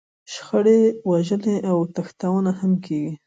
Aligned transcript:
شخړې، 0.33 0.79
وژنې 1.09 1.55
او 1.69 1.77
تښتونه 1.95 2.51
هم 2.59 2.71
کېږي. 2.85 3.13